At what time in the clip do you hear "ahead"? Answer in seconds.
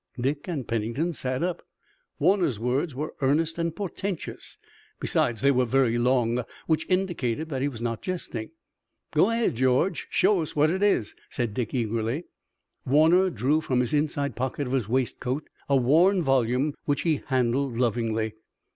9.29-9.53